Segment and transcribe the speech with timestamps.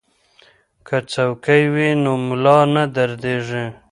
[0.87, 3.65] که څوکۍ وي نو ملا نه دردیږي.